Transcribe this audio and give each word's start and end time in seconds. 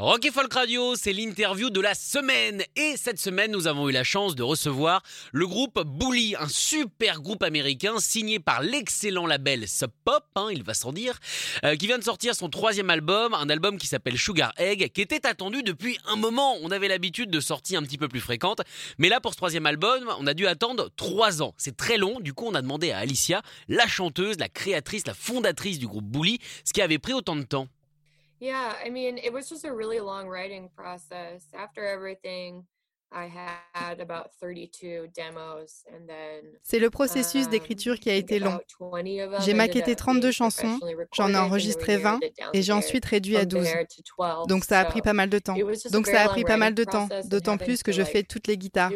Rock 0.00 0.24
et 0.26 0.30
Folk 0.30 0.54
Radio, 0.54 0.94
c'est 0.94 1.12
l'interview 1.12 1.70
de 1.70 1.80
la 1.80 1.92
semaine. 1.92 2.62
Et 2.76 2.94
cette 2.96 3.18
semaine, 3.18 3.50
nous 3.50 3.66
avons 3.66 3.88
eu 3.88 3.92
la 3.92 4.04
chance 4.04 4.36
de 4.36 4.44
recevoir 4.44 5.02
le 5.32 5.44
groupe 5.44 5.82
Bully, 5.84 6.36
un 6.38 6.46
super 6.46 7.20
groupe 7.20 7.42
américain 7.42 7.98
signé 7.98 8.38
par 8.38 8.62
l'excellent 8.62 9.26
label 9.26 9.66
Sub 9.66 9.90
Pop, 10.04 10.24
hein, 10.36 10.50
il 10.52 10.62
va 10.62 10.72
sans 10.74 10.92
dire, 10.92 11.18
euh, 11.64 11.74
qui 11.74 11.88
vient 11.88 11.98
de 11.98 12.04
sortir 12.04 12.36
son 12.36 12.48
troisième 12.48 12.90
album, 12.90 13.34
un 13.34 13.48
album 13.48 13.76
qui 13.76 13.88
s'appelle 13.88 14.16
Sugar 14.16 14.52
Egg, 14.56 14.92
qui 14.92 15.00
était 15.00 15.26
attendu 15.26 15.64
depuis 15.64 15.98
un 16.06 16.14
moment. 16.14 16.54
On 16.62 16.70
avait 16.70 16.86
l'habitude 16.86 17.32
de 17.32 17.40
sorties 17.40 17.74
un 17.74 17.82
petit 17.82 17.98
peu 17.98 18.06
plus 18.06 18.20
fréquentes, 18.20 18.60
mais 18.98 19.08
là, 19.08 19.18
pour 19.18 19.32
ce 19.32 19.38
troisième 19.38 19.66
album, 19.66 20.14
on 20.20 20.28
a 20.28 20.34
dû 20.34 20.46
attendre 20.46 20.90
trois 20.94 21.42
ans. 21.42 21.54
C'est 21.58 21.76
très 21.76 21.96
long, 21.96 22.20
du 22.20 22.34
coup, 22.34 22.46
on 22.46 22.54
a 22.54 22.62
demandé 22.62 22.92
à 22.92 22.98
Alicia, 22.98 23.42
la 23.66 23.88
chanteuse, 23.88 24.38
la 24.38 24.48
créatrice, 24.48 25.08
la 25.08 25.14
fondatrice 25.14 25.80
du 25.80 25.88
groupe 25.88 26.06
Bully, 26.06 26.38
ce 26.62 26.72
qui 26.72 26.82
avait 26.82 27.00
pris 27.00 27.14
autant 27.14 27.34
de 27.34 27.42
temps. 27.42 27.66
Yeah, 28.40 28.74
I 28.84 28.90
mean, 28.90 29.18
it 29.18 29.32
was 29.32 29.48
just 29.48 29.64
a 29.64 29.72
really 29.72 30.00
long 30.00 30.28
writing 30.28 30.70
process. 30.76 31.46
After 31.54 31.84
everything, 31.84 32.64
I 33.10 33.26
had 33.26 34.00
about 34.00 34.32
32 34.38 35.08
demos 35.14 35.82
and 35.88 36.06
then 36.06 36.44
C'est 36.62 36.78
le 36.78 36.90
processus 36.90 37.46
um, 37.46 37.50
d'écriture 37.50 37.98
qui 37.98 38.10
a 38.10 38.14
été 38.14 38.38
long. 38.38 38.56
about 38.56 38.68
20 38.68 39.20
of 39.22 39.30
them 39.30 39.40
J'ai 39.40 39.54
maquetté 39.54 39.92
up 39.92 39.98
32 39.98 40.20
being 40.20 40.32
chansons, 40.32 40.78
j'en 41.14 41.32
ai 41.32 41.36
enregistré 41.36 41.96
20 41.96 42.02
narrowed 42.02 42.24
it 42.24 42.36
down 42.36 42.50
et 42.52 42.62
j'ai 42.62 42.72
ensuite 42.72 43.06
réduit 43.06 43.36
à 43.36 43.40
from 43.40 43.48
12. 43.48 43.64
there 43.64 43.86
to 43.86 44.02
12. 44.18 44.46
Donc 44.48 44.64
ça 44.64 44.80
a 44.80 44.84
pris 44.84 45.00
pas 45.00 45.14
mal 45.14 45.30
de 45.30 45.38
temps. 45.38 45.56
Donc 45.90 46.06
ça 46.06 46.22
a 46.22 46.28
pris 46.28 46.44
pas 46.44 46.58
mal 46.58 46.74
de 46.74 46.84
temps, 46.84 47.08
d'autant 47.24 47.56
plus 47.56 47.82
que 47.82 47.92
je 47.92 48.02
fais 48.02 48.22
toutes 48.22 48.46
les 48.46 48.58
guitares. 48.58 48.92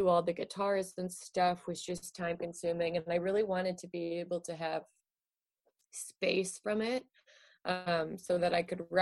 Um, 7.65 8.17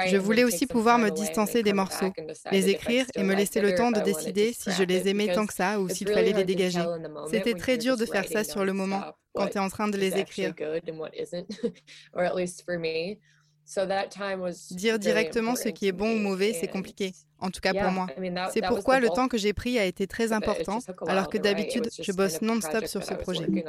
Je 0.06 0.16
voulais 0.16 0.44
aussi 0.44 0.66
pouvoir 0.66 0.98
me 0.98 1.10
distancer 1.10 1.62
des 1.62 1.72
morceaux, 1.72 2.12
les 2.50 2.68
écrire 2.68 3.06
et 3.14 3.22
me 3.22 3.34
laisser 3.34 3.60
le 3.60 3.74
temps 3.74 3.90
de 3.90 4.00
décider 4.00 4.52
si 4.52 4.70
je 4.72 4.82
les 4.82 5.08
aimais 5.08 5.32
tant 5.32 5.46
que 5.46 5.54
ça 5.54 5.80
ou 5.80 5.88
s'il 5.88 6.08
fallait 6.08 6.32
les 6.32 6.44
dégager. 6.44 6.84
C'était 7.30 7.54
très 7.54 7.78
dur 7.78 7.96
de 7.96 8.06
faire 8.06 8.26
ça 8.26 8.44
sur 8.44 8.64
le 8.64 8.72
moment 8.72 9.02
quand 9.34 9.46
tu 9.46 9.58
es 9.58 9.60
en 9.60 9.68
train 9.68 9.88
de 9.88 9.96
les 9.96 10.18
écrire. 10.18 10.54
good 10.54 10.82
and 10.90 10.98
what 10.98 11.10
isn't, 11.14 11.46
or 12.12 12.22
at 12.22 12.34
least 12.34 12.64
for 12.64 12.78
me. 12.78 13.18
So 13.64 13.86
that 13.86 14.08
time 14.10 14.40
was 14.40 14.68
Dire 14.70 14.98
directement 14.98 15.54
ce 15.54 15.68
qui 15.68 15.86
est 15.86 15.92
bon 15.92 16.16
ou 16.16 16.18
mauvais, 16.18 16.52
c'est 16.52 16.66
compliqué. 16.66 17.12
En 17.40 17.50
tout 17.50 17.60
cas 17.60 17.72
pour 17.72 17.90
moi. 17.90 18.06
C'est 18.52 18.62
pourquoi 18.62 18.98
the 18.98 19.02
le 19.02 19.08
temps 19.08 19.28
que 19.28 19.38
j'ai 19.38 19.52
pris 19.52 19.78
a 19.78 19.84
été 19.84 20.06
très. 20.06 20.26
It 20.26 20.32
important, 20.32 20.78
alors 21.06 21.28
que 21.28 21.38
d'habitude, 21.38 21.88
je 22.00 22.12
bosse 22.12 22.42
non-stop 22.42 22.86
sur 22.86 23.02
ce 23.02 23.14
projet. 23.14 23.44
Et 23.44 23.64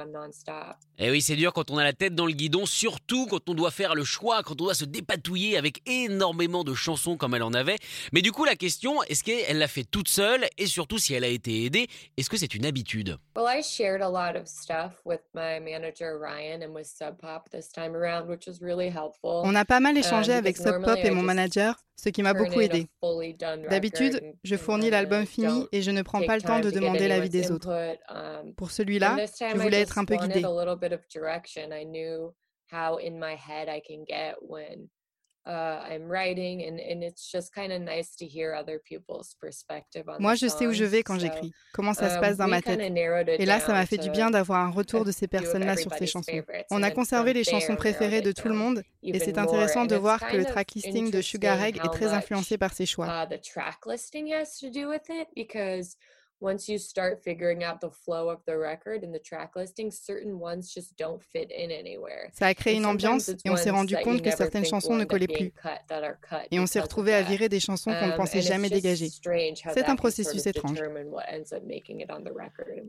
Eh 0.99 1.11
oui, 1.11 1.21
c'est 1.21 1.35
dur 1.35 1.53
quand 1.53 1.71
on 1.71 1.77
a 1.77 1.83
la 1.83 1.93
tête 1.93 2.13
dans 2.15 2.25
le 2.25 2.33
guidon, 2.33 2.65
surtout 2.65 3.25
quand 3.27 3.49
on 3.49 3.53
doit 3.53 3.71
faire 3.71 3.95
le 3.95 4.03
choix, 4.03 4.43
quand 4.43 4.53
on 4.53 4.65
doit 4.65 4.73
se 4.73 4.85
dépatouiller 4.85 5.57
avec 5.57 5.81
énormément 5.89 6.63
de 6.63 6.73
chansons 6.73 7.17
comme 7.17 7.35
elle 7.35 7.43
en 7.43 7.53
avait. 7.53 7.77
Mais 8.13 8.21
du 8.21 8.31
coup, 8.31 8.45
la 8.45 8.55
question, 8.55 9.01
est-ce 9.03 9.23
qu'elle 9.23 9.57
l'a 9.57 9.67
fait 9.67 9.83
toute 9.83 10.07
seule? 10.07 10.45
Et 10.57 10.65
surtout, 10.65 10.97
si 10.97 11.13
elle 11.13 11.23
a 11.23 11.27
été 11.27 11.65
aidée, 11.65 11.87
est-ce 12.17 12.29
que 12.29 12.37
c'est 12.37 12.53
une 12.53 12.65
habitude? 12.65 13.17
Well, 13.35 13.47
I 13.47 13.61
shared 13.63 14.01
a 14.01 14.09
lot 14.09 14.39
of 14.39 14.47
stuff 14.47 14.93
with 15.05 15.21
my 15.33 15.59
manager 15.59 16.17
Ryan 16.19 16.61
and 16.63 16.73
with 16.73 16.87
Sub 16.87 17.17
Pop 17.19 17.49
this 17.51 17.69
time 17.71 17.95
around, 17.95 18.27
which 18.29 18.45
was 18.47 18.61
really 18.61 18.89
helpful. 18.89 19.41
On 19.43 19.55
a 19.55 19.65
pas 19.65 19.79
mal 19.79 19.97
échangé 19.97 20.31
Um, 20.33 20.37
avec 20.37 20.57
Sub 20.57 20.83
Pop 20.83 20.97
et 21.03 21.11
mon 21.11 21.23
manager, 21.23 21.75
ce 22.03 22.09
qui 22.09 22.23
m'a 22.23 22.33
beaucoup 22.33 22.59
aidé. 22.61 22.87
D'habitude, 23.69 24.21
je 24.43 24.55
fournis 24.55 24.89
l'album 24.89 25.25
fini 25.25 25.47
don't 25.47 25.67
et 25.71 25.81
je 25.83 25.91
ne 25.91 26.01
prends 26.01 26.23
pas 26.23 26.35
le 26.35 26.41
temps 26.41 26.59
de 26.59 26.71
demander 26.71 27.07
l'avis 27.07 27.29
des 27.29 27.51
autres. 27.51 27.69
um, 28.09 28.53
Pour 28.55 28.71
celui-là, 28.71 29.15
je 29.53 29.57
voulais 29.57 29.81
être 29.81 29.97
un 29.99 30.05
peu 30.05 30.15
guidée. 30.15 30.41
Uh, 35.45 35.83
I'm 35.89 36.07
writing, 36.07 36.61
and, 36.63 36.79
and 36.79 37.03
it's 37.03 37.29
just 37.29 37.53
kind 37.53 37.71
of 37.71 37.81
nice 37.81 38.15
to 38.17 38.25
hear 38.25 38.53
other 38.53 38.79
people's 38.79 39.35
perspective 39.39 40.03
on 40.07 40.19
Moi, 40.19 40.35
je 40.35 40.47
sais 40.47 40.67
où 40.67 40.73
je 40.73 40.83
vais 40.83 41.03
quand 41.03 41.19
j'écris, 41.19 41.51
comment 41.73 41.93
ça 41.93 42.09
se 42.09 42.15
um, 42.15 42.21
passe 42.21 42.37
dans 42.37 42.47
ma 42.47 42.61
tête. 42.61 42.79
Et 42.79 43.45
là, 43.45 43.59
ça 43.59 43.73
m'a 43.73 43.85
fait 43.85 43.97
du 43.97 44.09
bien 44.09 44.29
d'avoir 44.29 44.59
un 44.65 44.69
retour 44.69 45.05
de 45.05 45.11
ces 45.11 45.27
personnes-là 45.27 45.77
sur 45.77 45.93
ces 45.93 46.07
chansons. 46.07 46.43
On 46.69 46.83
a 46.83 46.91
conservé 46.91 47.33
les 47.33 47.43
chansons 47.43 47.75
préférées 47.75 48.21
de 48.21 48.31
tout 48.31 48.47
le 48.47 48.55
monde, 48.55 48.83
et 49.03 49.19
c'est 49.19 49.37
intéressant 49.37 49.85
de 49.85 49.95
voir 49.95 50.19
que 50.19 50.37
le 50.37 50.43
of 50.43 50.49
tracklisting 50.49 51.11
de 51.11 51.21
Sugar 51.21 51.61
Egg 51.61 51.77
est 51.77 51.89
très 51.89 52.07
influencé 52.07 52.57
par 52.57 52.73
ses 52.73 52.85
choix. 52.85 53.27
Once 56.41 56.67
you 56.67 56.77
start 56.77 57.23
figuring 57.23 57.63
out 57.63 57.79
the 57.79 57.89
flow 58.03 58.29
of 58.29 58.39
the 58.45 58.57
record 58.57 59.03
and 59.03 59.13
the 59.13 59.21
track 59.23 59.51
listing, 59.55 59.91
certain 59.91 60.39
ones 60.41 60.73
just 60.73 60.97
don't 60.97 61.21
fit 61.21 61.51
in 61.55 61.71
anywhere. 61.71 62.29
Ça 62.33 62.47
a 62.47 62.53
créé 62.53 62.75
une 62.75 62.85
ambiance 62.85 63.27
it's 63.27 63.41
et 63.45 63.49
on 63.49 63.55
s'est 63.55 63.69
rendu 63.69 63.95
compte 64.03 64.21
que 64.21 64.31
certaines 64.31 64.65
chansons 64.65 64.95
ne 64.95 65.05
collaient 65.05 65.27
plus. 65.27 65.53
Et 66.49 66.59
on 66.59 66.65
s'est 66.65 66.79
retrouvé 66.79 67.13
à 67.13 67.21
virer 67.21 67.47
des 67.47 67.59
chansons 67.59 67.91
qu'on 67.91 68.07
ne 68.07 68.11
Um, 68.11 68.17
pensait 68.17 68.39
and 68.39 68.41
jamais 68.41 68.69
dégager. 68.69 69.09
C'est 69.09 69.85
un 69.85 69.95
processus 69.95 70.45
étrange. 70.47 70.79
what 71.11 71.23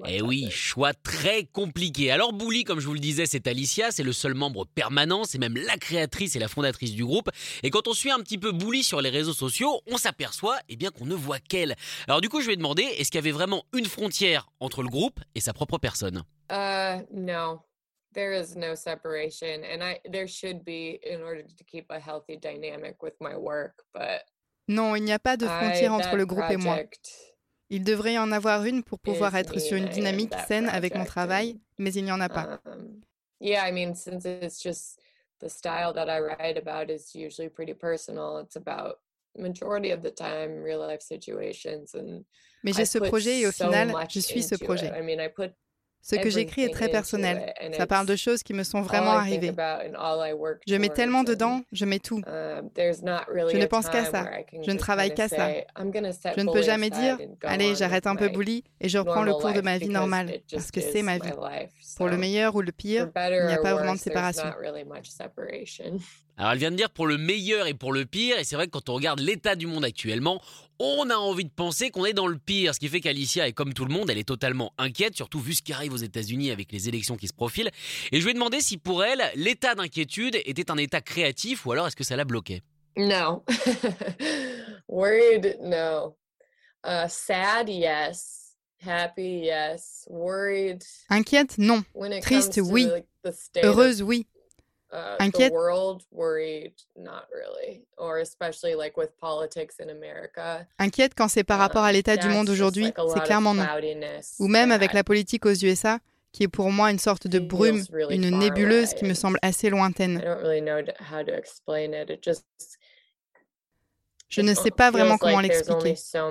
Eh 0.08 0.22
oui, 0.22 0.50
choix 0.50 0.94
très 0.94 1.44
compliqué. 1.44 2.10
Alors 2.10 2.32
Bouli, 2.32 2.64
comme 2.64 2.80
je 2.80 2.86
vous 2.86 2.94
le 2.94 3.00
disais, 3.00 3.26
c'est 3.26 3.46
Alicia, 3.46 3.90
c'est 3.90 4.02
le 4.02 4.12
seul 4.12 4.34
membre 4.34 4.66
permanent, 4.66 5.24
c'est 5.24 5.38
même 5.38 5.56
la 5.56 5.76
créatrice 5.76 6.36
et 6.36 6.38
la 6.38 6.48
fondatrice 6.48 6.92
du 6.92 7.04
groupe. 7.04 7.30
Et 7.62 7.70
quand 7.70 7.86
on 7.88 7.92
suit 7.92 8.10
un 8.10 8.20
petit 8.20 8.38
peu 8.38 8.52
Bouli 8.52 8.82
sur 8.82 9.00
les 9.00 9.10
réseaux 9.10 9.34
sociaux, 9.34 9.80
on 9.90 9.98
s'aperçoit 9.98 10.58
eh 10.69 10.76
bien 10.76 10.90
qu'on 10.90 11.06
ne 11.06 11.14
voit 11.14 11.38
qu'elle. 11.38 11.76
Alors 12.08 12.20
du 12.20 12.28
coup, 12.28 12.40
je 12.40 12.46
vais 12.46 12.56
demander, 12.56 12.82
est-ce 12.82 13.10
qu'il 13.10 13.19
y 13.19 13.24
avait 13.24 13.30
vraiment 13.30 13.41
une 13.72 13.86
frontière 13.86 14.48
entre 14.60 14.82
le 14.82 14.88
groupe 14.88 15.20
et 15.34 15.41
sa 15.41 15.53
propre 15.53 15.78
personne 15.78 16.22
Uh, 16.50 17.00
no, 17.10 17.64
there 18.12 18.34
is 18.34 18.56
no 18.56 18.75
separation, 18.75 19.64
and 19.64 19.82
I 19.82 20.00
there 20.10 20.28
should 20.28 20.64
be 20.64 21.00
in 21.03 21.22
order 21.22 21.42
to 21.42 21.64
keep 21.64 21.86
a 21.88 21.98
healthy 21.98 22.36
dynamic 22.36 23.02
with 23.02 23.14
my 23.20 23.36
work. 23.36 23.82
But 23.94 24.20
Non, 24.69 24.94
il 24.97 25.04
n'y 25.04 25.12
a 25.12 25.19
pas 25.19 25.36
de 25.38 25.47
I, 25.47 25.48
frontière 25.48 25.94
entre 25.94 26.16
le 26.16 26.26
groupe 26.26 26.50
et 26.50 26.58
moi. 26.58 26.78
Il 27.70 27.84
devrait 27.84 28.14
y 28.14 28.19
en 28.19 28.32
avoir 28.32 28.64
une 28.64 28.82
pour 28.82 28.98
pouvoir 28.98 29.34
is 29.34 29.38
être 29.38 29.58
sur 29.58 29.78
une 29.78 29.88
dynamique 29.88 30.34
saine 30.47 30.69
avec 30.69 30.94
mon 30.94 31.06
travail, 31.06 31.58
mais 31.78 31.92
il 31.94 32.04
n'y 32.04 32.12
en 32.12 32.20
a 32.20 32.28
pas. 32.28 32.60
Um, 32.66 33.00
yeah, 33.41 33.66
I 33.66 33.72
mean, 33.72 33.94
since 33.94 34.26
it's 34.26 34.62
just 34.62 35.00
the 35.41 35.48
style 35.48 35.94
that 35.94 36.10
I 36.10 36.20
write 36.20 36.58
about 36.58 36.91
is 36.91 37.14
usually 37.14 37.48
pretty 37.48 37.72
personal. 37.72 38.38
It's 38.38 38.56
about 38.56 38.98
majority 39.37 39.93
of 39.93 40.00
the 40.03 40.15
time 40.15 40.62
real 40.62 40.78
life 40.81 41.00
situations, 41.00 41.94
and 41.94 42.25
Mais 42.65 42.72
j'ai 42.72 42.82
I 42.82 42.87
ce 42.87 42.98
projet 42.98 43.41
et 43.41 43.47
au 43.47 43.53
so 43.53 43.65
final, 43.65 43.93
je 44.09 44.20
suis 44.20 44.43
ce 44.43 44.54
it. 44.54 44.65
projet. 44.65 44.87
I 44.97 45.03
mean, 45.03 45.20
I 45.25 45.28
put 45.28 45.53
Ce 46.04 46.16
que 46.16 46.31
j'écris 46.31 46.62
est 46.65 46.70
très 46.70 46.88
personnel. 46.88 47.54
Ça 47.76 47.87
parle 47.87 48.06
de 48.06 48.16
choses 48.16 48.43
qui 48.43 48.54
me 48.54 48.65
sont 48.65 48.82
vraiment 48.82 49.12
arrivées. 49.12 49.50
about 49.56 49.87
and 49.87 49.94
all 49.94 50.19
I 50.28 50.32
work 50.32 50.60
Je 50.66 50.75
mets 50.75 50.88
tellement 50.88 51.22
dedans, 51.22 51.62
je 51.70 51.84
mets 51.84 52.00
tout. 52.00 52.20
um, 52.26 52.69
Je 52.76 53.56
ne 53.56 53.66
pense 53.66 53.88
qu'à 53.88 54.04
ça. 54.04 54.28
Je 54.62 54.70
ne 54.72 54.78
travaille 54.78 55.15
qu'à 55.15 55.28
ça. 55.28 55.49
Je 55.53 56.41
ne 56.41 56.53
peux 56.53 56.62
jamais 56.62 56.91
dire, 56.91 57.19
allez, 57.44 57.76
j'arrête 57.76 58.09
un 58.09 58.16
peu 58.16 58.28
bully 58.28 58.64
et 58.81 58.88
je 58.88 58.99
reprends 58.99 59.22
le 59.22 59.32
cours 59.34 59.53
de 59.53 59.60
ma 59.60 59.78
vie 59.78 59.88
normale, 59.88 60.41
parce 60.50 60.72
que 60.72 60.81
c'est 60.81 61.03
ma 61.03 61.19
vie. 61.19 61.31
Pour 61.97 62.09
le 62.09 62.16
meilleur 62.16 62.56
ou 62.56 62.62
le 62.62 62.72
pire, 62.72 63.10
il 63.16 63.47
n'y 63.47 63.54
a 63.54 63.59
pas 63.59 63.75
vraiment 63.75 63.94
de 63.94 64.00
séparation. 64.00 64.53
Alors 66.37 66.53
elle 66.53 66.59
vient 66.59 66.70
de 66.70 66.76
dire 66.76 66.91
pour 66.91 67.06
le 67.06 67.19
meilleur 67.19 67.66
et 67.66 67.75
pour 67.75 67.93
le 67.93 68.06
pire, 68.06 68.38
et 68.38 68.44
c'est 68.44 68.56
vrai 68.56 68.66
que 68.66 68.72
quand 68.72 68.88
on 68.88 68.94
regarde 68.94 69.20
l'état 69.20 69.55
du 69.55 69.67
monde 69.67 69.84
actuellement, 69.84 70.40
on 70.79 71.11
a 71.11 71.14
envie 71.14 71.44
de 71.44 71.50
penser 71.50 71.90
qu'on 71.90 72.05
est 72.05 72.12
dans 72.12 72.26
le 72.26 72.38
pire, 72.38 72.75
ce 72.75 72.81
qui 72.81 72.88
fait 72.88 73.00
qu'Alicia 73.00 73.46
est 73.46 73.52
comme 73.52 73.75
tout 73.75 73.84
le 73.84 73.93
monde, 73.93 74.11
elle 74.11 74.19
est 74.19 74.29
totalement 74.29 74.73
inquiète, 74.79 75.14
surtout 75.14 75.40
vu 75.40 75.55
ce 75.55 75.62
qui 75.62 75.73
arrive 75.73 75.93
aux 75.93 75.96
États-Unis 75.99 76.50
avec 76.50 76.73
les 76.73 76.88
élections 76.88 77.17
qui 77.17 77.29
se 77.29 77.34
profilent. 77.34 77.70
Et 78.11 78.19
je 78.19 78.25
lui 78.25 78.32
ai 78.32 78.34
demandé 78.34 78.61
si 78.61 78.79
pour 78.79 79.05
elle, 79.05 79.23
l'état 79.37 79.75
d'inquiétude 79.75 80.37
était 80.44 80.70
un 80.70 80.76
état 80.79 81.00
créatif 81.00 81.67
ou 81.67 81.73
alors 81.73 81.87
est-ce 81.87 81.96
que 81.96 82.05
ça 82.05 82.17
la 82.17 82.25
bloquait. 82.25 82.62
No. 82.96 83.44
Worried, 84.88 85.58
no. 85.62 86.17
Uh, 86.85 87.06
sad, 87.08 87.69
yes. 87.69 88.56
Happy, 88.85 89.43
yes. 89.44 90.06
Worried. 90.11 90.82
Inquiète, 91.08 91.56
non. 91.58 91.85
Triste, 92.20 92.61
oui. 92.62 92.88
Heureuse, 93.62 94.02
oui. 94.02 94.26
Uh, 94.92 95.16
Inquiète. 95.18 95.50
the 95.50 95.54
world, 95.54 96.02
worried, 96.10 96.74
not 96.96 97.26
really. 97.32 97.84
Or 97.96 98.18
especially 98.18 98.74
like 98.74 98.96
with 98.96 99.10
politics 99.18 99.76
in 99.80 99.88
America. 99.90 100.66
Inquiète 100.78 101.14
quand 101.16 101.28
c'est 101.28 101.44
par 101.44 101.58
rapport 101.58 101.84
à 101.84 101.92
l'état 101.92 102.16
du 102.16 102.28
monde 102.28 102.48
aujourd'hui, 102.48 102.84
like, 102.84 102.96
c'est 103.14 103.22
clairement 103.24 103.54
non. 103.54 103.64
Ou 104.38 104.48
même 104.48 104.70
avec 104.72 104.92
la 104.92 105.02
politique 105.04 105.46
aux 105.46 105.54
USA, 105.54 105.98
qui 106.32 106.44
est 106.44 106.48
pour 106.48 106.70
moi 106.70 106.90
une 106.90 106.98
sorte 106.98 107.26
de 107.26 107.38
brume, 107.38 107.84
really 107.92 108.16
une 108.16 108.38
nébuleuse 108.38 108.90
away 108.90 108.98
qui 108.98 109.04
me 109.04 109.14
semble 109.14 109.38
assez 109.42 109.68
I 109.68 109.70
lointaine. 109.70 110.18
don't 110.18 110.38
really 110.42 110.60
know 110.60 110.80
d- 110.82 110.92
how 111.10 111.22
to 111.22 111.32
explain 111.32 111.92
it. 111.92 112.10
It 112.10 112.22
just 112.24 112.44
Je 114.28 114.40
ne 114.40 114.54
sais 114.54 114.70
pas 114.70 114.90
vraiment 114.90 115.18
comment 115.18 115.40
like 115.40 115.52
l'expliquer. 115.52 115.94
so 115.94 116.30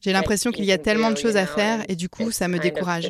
J'ai 0.00 0.12
l'impression 0.12 0.50
qu'il 0.50 0.64
y 0.64 0.72
a 0.72 0.78
tellement 0.78 1.10
de 1.10 1.16
choses 1.16 1.36
à 1.36 1.46
faire 1.46 1.84
et 1.88 1.94
du 1.96 2.08
coup, 2.08 2.30
ça 2.32 2.48
me 2.48 2.58
décourage. 2.58 3.08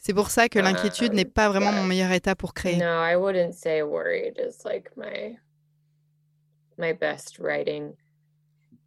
C'est 0.00 0.14
pour 0.14 0.30
ça 0.30 0.48
que 0.48 0.58
l'inquiétude 0.58 1.12
n'est 1.12 1.26
pas 1.26 1.50
vraiment 1.50 1.72
mon 1.72 1.84
meilleur 1.84 2.10
état 2.10 2.34
pour 2.34 2.54
créer. 2.54 2.78
No, 2.78 3.04
I 3.04 3.16
wouldn't 3.16 3.52
say 3.52 3.82
worried 3.82 4.38
is 4.38 4.64
like 4.64 4.90
my 4.96 5.38
my 6.78 6.94
best 6.94 7.38
writing 7.38 7.92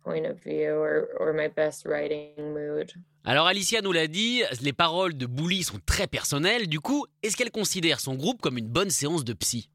point 0.03 0.25
of 0.25 0.39
view 0.43 0.73
or 0.73 1.07
or 1.19 1.31
my 1.33 1.47
best 1.47 1.85
writing 1.85 2.33
mood. 2.53 2.91
Alors 3.25 3.45
Alicia 3.45 3.81
nous 3.81 3.91
l'a 3.91 4.07
dit, 4.07 4.41
les 4.61 4.73
paroles 4.73 5.15
de 5.15 5.27
Bully 5.27 5.63
sont 5.63 5.79
très 5.85 6.07
personnelles. 6.07 6.67
Du 6.67 6.79
coup, 6.79 7.05
est-ce 7.21 7.37
qu'elle 7.37 7.51
considère 7.51 7.99
son 7.99 8.15
groupe 8.15 8.41
comme 8.41 8.57
une 8.57 8.67
bonne 8.67 8.89
séance 8.89 9.23
de 9.23 9.33
psy? 9.33 9.69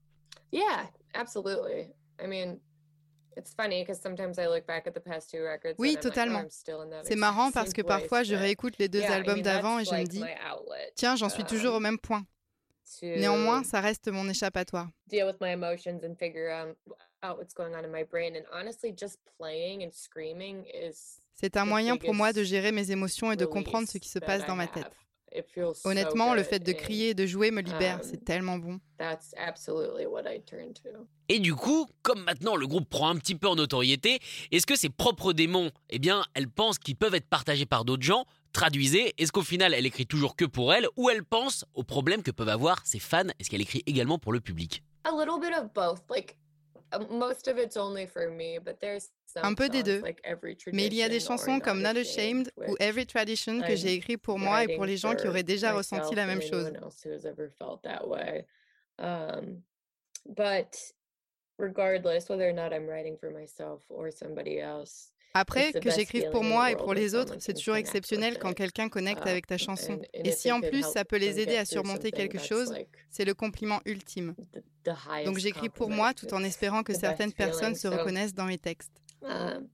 Yeah, 0.53 0.91
absolutely. 1.15 1.89
I 2.21 2.27
mean, 2.27 2.59
Oui, 5.79 5.97
totalement. 6.01 6.45
C'est 7.03 7.17
marrant 7.17 7.51
parce 7.51 7.73
que 7.73 7.83
parfois 7.83 8.23
je 8.23 8.35
réécoute 8.35 8.79
les 8.79 8.89
deux 8.89 9.03
albums 9.03 9.43
d'avant 9.43 9.79
et 9.79 9.85
je 9.85 9.95
me 9.95 10.05
dis, 10.05 10.21
my 10.21 10.35
outlet 10.53 10.93
tiens, 10.95 11.17
j'en 11.17 11.29
suis 11.29 11.45
toujours 11.45 11.75
au 11.75 11.79
um, 11.79 11.83
même 11.83 11.99
point. 11.99 12.25
Néanmoins, 13.03 13.63
ça 13.65 13.81
reste 13.81 14.09
mon 14.09 14.29
échappatoire. 14.29 14.89
deal 15.09 15.25
with 15.25 15.41
my 15.41 15.51
emotions 15.51 16.05
and 16.05 16.15
figure 16.19 16.51
out, 16.51 16.77
out 17.23 17.39
what's 17.39 17.55
going 17.55 17.75
on 17.75 17.85
in 17.85 17.91
my 17.91 18.05
brain. 18.05 18.37
And 18.37 18.45
honestly, 18.53 18.93
just 18.93 19.19
playing 19.39 19.83
and 19.83 19.93
screaming 19.93 20.65
is 20.67 21.21
C'est 21.35 21.57
un 21.57 21.65
moyen 21.65 21.97
pour 21.97 22.15
moi 22.15 22.33
de 22.33 22.43
gérer 22.43 22.73
mes 22.73 22.91
émotions 22.91 23.31
et 23.31 23.37
de 23.37 23.47
comprendre 23.47 23.89
ce 23.89 23.99
qui 23.99 24.09
se 24.09 24.19
passe 24.19 24.45
dans 24.47 24.57
ma 24.57 24.67
tête. 24.67 24.91
Honnêtement, 25.85 26.35
le 26.35 26.43
fait 26.43 26.59
de 26.59 26.73
and 26.73 26.77
crier 26.77 27.09
et 27.11 27.15
de 27.15 27.27
jouer 27.27 27.51
me 27.51 27.61
libère, 27.61 27.97
um, 27.97 28.03
c'est 28.03 28.25
tellement 28.25 28.59
bon. 28.59 28.81
Et 31.29 31.39
du 31.39 31.55
coup, 31.55 31.87
comme 32.03 32.25
maintenant 32.25 32.57
le 32.57 32.67
groupe 32.67 32.89
prend 32.89 33.09
un 33.11 33.17
petit 33.17 33.35
peu 33.35 33.49
en 33.49 33.55
notoriété, 33.55 34.19
est-ce 34.51 34.67
que 34.67 34.77
ses 34.77 34.89
propres 34.89 35.33
démons, 35.33 35.71
eh 35.91 35.99
bien, 35.99 36.25
elle 36.35 36.49
pense 36.49 36.79
qu'ils 36.79 36.97
peuvent 36.97 37.15
être 37.15 37.29
partagés 37.29 37.67
par 37.67 37.85
d'autres 37.85 38.03
gens? 38.03 38.25
Traduisez, 38.53 39.15
est-ce 39.19 39.31
qu'au 39.31 39.43
final 39.43 39.75
elle 39.75 39.87
écrit 39.87 40.07
toujours 40.07 40.35
que 40.35 40.45
pour 40.45 40.73
elle 40.73 40.87
ou 40.97 41.11
elle 41.11 41.25
pense 41.25 41.65
aux 41.75 41.85
problèmes 41.85 42.23
que 42.23 42.31
peuvent 42.31 42.49
avoir 42.49 42.85
ses 42.87 42.99
fans? 42.99 43.29
Est-ce 43.39 43.51
qu'elle 43.51 43.61
écrit 43.61 43.83
également 43.87 44.19
pour 44.19 44.33
le 44.33 44.41
public? 44.41 44.83
A 45.05 45.11
little 45.11 45.41
bit 45.41 45.53
of 45.57 45.73
both. 45.75 46.03
Like 46.11 46.37
um, 46.93 47.07
most 47.19 47.49
of 47.49 47.59
it's 47.59 47.77
only 47.77 48.07
for 48.07 48.31
me, 48.31 48.59
but 48.59 48.79
there's 48.81 49.11
some 49.27 49.45
Un 49.45 49.55
peu 49.55 49.69
des 49.69 49.83
deux. 49.83 50.01
like 50.03 50.21
Every 50.25 50.57
Mais 50.73 50.87
il 50.87 50.95
y 50.95 51.03
a 51.03 51.09
des 51.09 51.21
chansons 51.21 51.61
comme 51.61 51.81
Not 51.83 51.97
Ashamed 51.99 52.51
ou 52.69 52.77
Every 52.81 53.07
Tradition 53.07 53.61
que 53.61 53.75
j'ai 53.77 53.93
écrit 53.95 54.17
pour 54.17 54.39
moi 54.39 54.65
et 54.65 54.75
pour 54.77 54.85
les 54.87 54.97
gens 54.97 55.15
qui 55.15 55.27
auraient 55.29 55.43
déjà 55.43 55.73
ressenti 55.73 56.15
la 56.15 56.27
même 56.27 56.43
chose. 56.43 56.73
Um, 59.01 59.63
but 60.27 60.77
regardless, 61.59 62.29
whether 62.29 62.49
or 62.49 62.53
not 62.53 62.73
I'm 62.73 62.87
writing 62.89 63.17
for 63.17 63.31
myself 63.31 63.83
or 63.89 64.11
somebody 64.11 64.59
else, 64.59 65.13
Après, 65.35 65.73
que 65.73 65.91
j'écrive 65.91 66.31
pour 66.31 66.43
moi 66.43 66.73
et 66.73 66.77
pour 66.77 66.95
les 66.95 67.15
autres, 67.15 67.37
c'est 67.39 67.53
toujours 67.55 67.77
exceptionnel 67.77 68.39
quand 68.39 68.55
quelqu'un 68.55 68.89
connecte 68.89 69.27
avec 69.27 69.47
ta 69.47 69.57
chanson. 69.59 69.93
and- 69.93 70.03
and 70.15 70.23
Et 70.25 70.33
si 70.33 70.51
en 70.51 70.61
plus 70.61 70.83
ça 70.85 71.05
peut 71.05 71.19
les 71.19 71.39
aider 71.39 71.57
à 71.57 71.65
surmonter 71.65 72.11
quelque 72.11 72.39
chose, 72.39 72.75
c'est 73.11 73.25
le 73.25 73.35
compliment 73.35 73.81
ultime. 73.85 74.35
Donc 75.25 75.39
j'écris 75.39 75.69
pour 75.69 75.91
moi 75.91 76.15
tout 76.15 76.33
en 76.35 76.43
espérant 76.43 76.83
que 76.83 76.95
certaines 76.95 77.33
personnes 77.33 77.75
se 77.75 77.89
reconnaissent 77.89 78.35
dans 78.35 78.47
mes 78.47 78.59
textes. 78.59 78.93
um, 79.23 79.67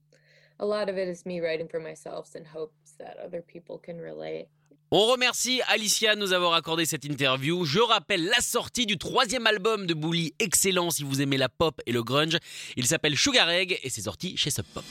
a 0.59 0.65
lot 0.65 0.89
of 0.89 0.97
it 0.97 1.07
is 1.07 1.25
me 1.25 1.39
writing 1.41 1.67
for 1.69 1.79
myself 1.79 2.35
in 2.35 2.43
hopes 2.55 2.97
that 2.97 3.15
other 3.23 3.41
people 3.41 3.77
can 3.85 3.97
relate. 4.01 4.47
On 4.91 5.07
remercie 5.07 5.61
Alicia 5.67 6.15
de 6.15 6.19
nous 6.21 6.31
avoir 6.31 6.53
accordé 6.53 6.85
cette 6.85 7.05
interview. 7.05 7.65
Je 7.65 7.79
rappelle 7.79 8.25
la 8.25 8.39
sortie 8.39 8.85
du 8.85 8.97
troisième 8.97 9.47
album 9.47 9.87
de 9.87 9.93
Bully, 9.93 10.33
excellent 10.39 10.91
si 10.91 11.03
vous 11.03 11.21
aimez 11.21 11.37
la 11.37 11.49
pop 11.49 11.81
et 11.85 11.91
le 11.91 12.03
grunge. 12.03 12.37
Il 12.77 12.85
s'appelle 12.85 13.17
Sugar 13.17 13.49
Egg 13.49 13.79
et 13.83 13.89
c'est 13.89 14.01
sorti 14.01 14.37
chez 14.37 14.51
Sub 14.51 14.65
Pop. 14.73 14.85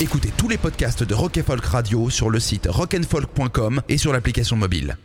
Écoutez 0.00 0.30
tous 0.36 0.48
les 0.48 0.58
podcasts 0.58 1.02
de 1.02 1.14
Rock 1.14 1.38
and 1.38 1.42
Folk 1.44 1.64
Radio 1.64 2.10
sur 2.10 2.28
le 2.30 2.38
site 2.38 2.66
rockandfolk.com 2.68 3.82
et 3.88 3.98
sur 3.98 4.12
l'application 4.12 4.56
mobile. 4.56 4.96